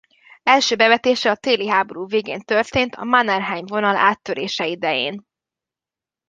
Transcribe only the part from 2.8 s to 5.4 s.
a Mannerheim-vonal áttörése idején.